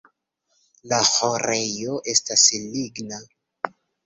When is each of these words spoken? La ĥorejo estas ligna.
La 0.93 0.99
ĥorejo 1.09 1.99
estas 2.15 2.47
ligna. 2.79 3.21